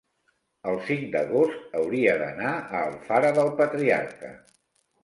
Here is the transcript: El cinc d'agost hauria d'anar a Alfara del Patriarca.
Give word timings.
El 0.71 0.79
cinc 0.87 1.03
d'agost 1.17 1.77
hauria 1.81 2.17
d'anar 2.25 2.55
a 2.63 2.83
Alfara 2.89 3.35
del 3.41 3.55
Patriarca. 3.63 4.35